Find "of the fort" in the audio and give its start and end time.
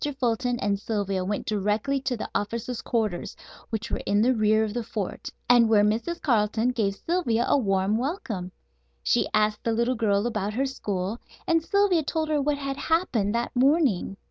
4.63-5.29